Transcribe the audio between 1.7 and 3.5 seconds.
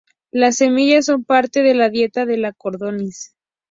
la dieta de la codorniz.